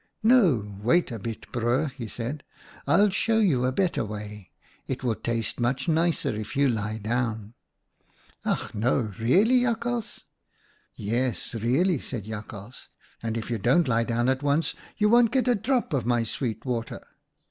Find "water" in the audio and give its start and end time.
16.65-17.03